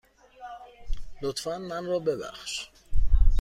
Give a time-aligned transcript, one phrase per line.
[1.21, 2.69] لطفاً من را ببخش.